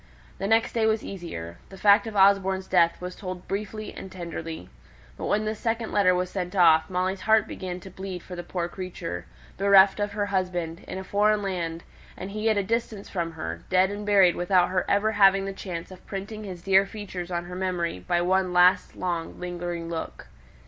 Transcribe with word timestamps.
The 0.39 0.47
next 0.47 0.73
day 0.73 0.87
was 0.87 1.03
easier; 1.05 1.59
the 1.69 1.77
fact 1.77 2.07
of 2.07 2.15
Osborne's 2.15 2.65
death 2.65 2.99
was 2.99 3.15
told 3.15 3.47
briefly 3.47 3.93
and 3.93 4.11
tenderly. 4.11 4.67
But 5.15 5.27
when 5.27 5.45
this 5.45 5.59
second 5.59 5.91
letter 5.91 6.15
was 6.15 6.31
sent 6.31 6.55
off, 6.55 6.89
Molly's 6.89 7.21
heart 7.21 7.47
began 7.47 7.79
to 7.81 7.91
bleed 7.91 8.23
for 8.23 8.35
the 8.35 8.41
poor 8.41 8.67
creature, 8.67 9.27
bereft 9.57 9.99
of 9.99 10.13
her 10.13 10.25
husband, 10.25 10.83
in 10.87 10.97
a 10.97 11.03
foreign 11.03 11.43
land, 11.43 11.83
and 12.17 12.31
he 12.31 12.49
at 12.49 12.57
a 12.57 12.63
distance 12.63 13.09
from 13.09 13.33
her, 13.33 13.61
dead 13.69 13.91
and 13.91 14.03
buried 14.03 14.35
without 14.35 14.69
her 14.69 14.85
ever 14.89 15.11
having 15.11 15.45
had 15.45 15.53
the 15.55 15.59
chance 15.59 15.91
of 15.91 16.07
printing 16.07 16.45
his 16.45 16.63
dear 16.63 16.87
features 16.87 17.29
on 17.29 17.45
her 17.45 17.55
memory 17.55 17.99
by 17.99 18.23
one 18.23 18.51
last 18.53 18.95
long 18.95 19.39
lingering 19.39 19.87
look. 19.87 20.25